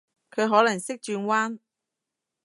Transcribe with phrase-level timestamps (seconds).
[0.31, 1.59] 佢可能識轉彎？